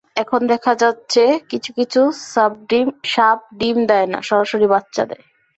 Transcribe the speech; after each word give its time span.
এখন 0.15 0.41
দেখা 0.47 0.73
যাচ্ছে 0.75 1.23
কিছু-কিছু 1.49 2.01
সাপডিম 3.05 3.77
দেয় 3.85 4.07
না, 4.07 4.19
সরাসরি 4.21 4.67
বাচ্চা 4.67 5.03
দেয়। 5.05 5.23